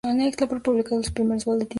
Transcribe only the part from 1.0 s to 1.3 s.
tres primeros boletines del